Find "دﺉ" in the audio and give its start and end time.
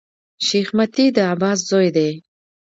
1.95-2.15